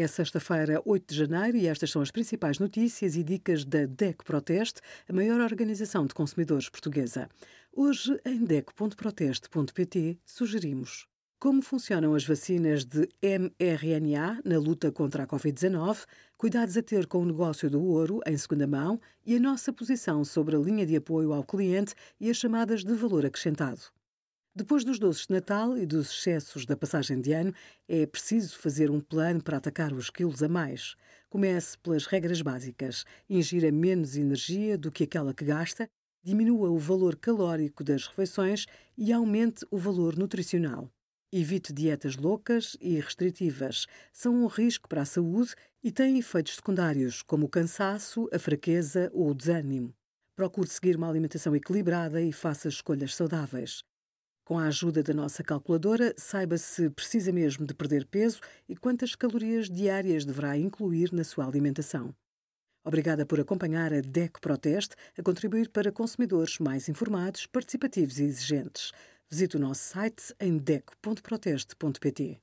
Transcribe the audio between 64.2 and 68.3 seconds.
Proteste a contribuir para consumidores mais informados, participativos e